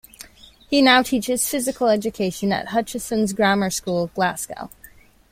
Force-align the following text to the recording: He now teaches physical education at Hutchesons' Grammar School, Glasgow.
He 0.67 0.81
now 0.81 1.03
teaches 1.03 1.47
physical 1.47 1.87
education 1.87 2.51
at 2.51 2.69
Hutchesons' 2.69 3.33
Grammar 3.33 3.69
School, 3.69 4.07
Glasgow. 4.15 4.71